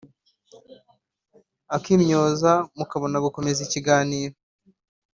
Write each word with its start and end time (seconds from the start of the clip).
akimyoza 1.75 2.51
mukabona 2.77 3.17
gukomeza 3.25 3.59
ikiganiro 3.67 4.35